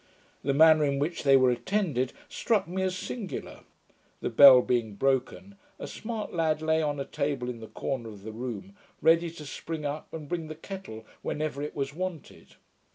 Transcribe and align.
The 0.43 0.55
manner 0.55 0.83
in 0.83 0.97
which 0.97 1.21
they 1.21 1.37
were 1.37 1.51
attended 1.51 2.11
struck 2.27 2.67
me 2.67 2.81
as 2.81 2.97
singular: 2.97 3.59
the 4.19 4.31
bell 4.31 4.63
being 4.63 4.95
broken, 4.95 5.57
a 5.77 5.85
smart 5.85 6.33
lad 6.33 6.59
lay 6.59 6.81
on 6.81 6.99
a 6.99 7.05
table 7.05 7.47
in 7.47 7.59
the 7.59 7.67
corner 7.67 8.09
of 8.09 8.23
the 8.23 8.31
room, 8.31 8.75
ready 8.99 9.29
to 9.29 9.45
spring 9.45 9.85
up 9.85 10.11
and 10.11 10.27
bring 10.27 10.47
the 10.47 10.55
kettle, 10.55 11.05
whenever 11.21 11.61
it 11.61 11.75
was 11.75 11.93
wanted. 11.93 12.55